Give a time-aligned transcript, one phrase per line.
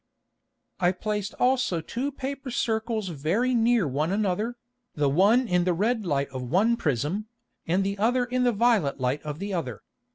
[0.79, 4.55] I placed also two Paper Circles very near one another,
[4.95, 7.27] the one in the red Light of one Prism,
[7.67, 9.83] and the other in the violet Light of the other.